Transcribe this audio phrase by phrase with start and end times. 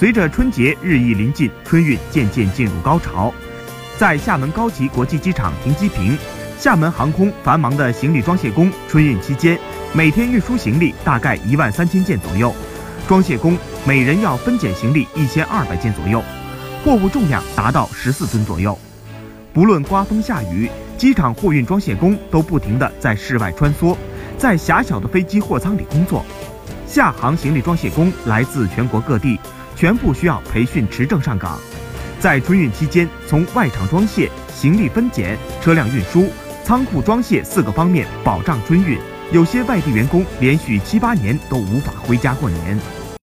[0.00, 3.30] 随着春节日益临近，春运渐渐进入高潮。
[3.98, 6.16] 在厦门高级国际机场停机坪，
[6.58, 9.58] 厦门航空繁忙的行李装卸工春运期间，
[9.92, 12.50] 每天运输行李大概一万三千件左右，
[13.06, 16.24] 装卸工每人要分拣行李一千二百件左右，
[16.82, 18.78] 货物重量达到十四吨左右。
[19.52, 23.94] 不论刮风下雨，机场货运装卸工都不停地在室外穿梭，
[24.38, 26.24] 在狭小的飞机货舱里工作。
[26.86, 29.38] 厦航行李装卸工来自全国各地，
[29.80, 31.58] 全部需要培训持证上岗。
[32.18, 36.28] 在春运期间，从外场装卸、行李分拣、车辆运输、
[36.62, 38.98] 仓库装卸四个方面保障春运。
[39.32, 42.78] 有些外地员工连续七八年都无法回家过年。